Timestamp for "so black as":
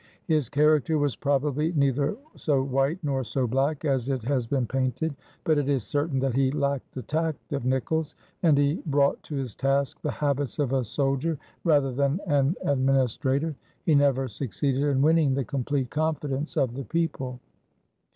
3.23-4.09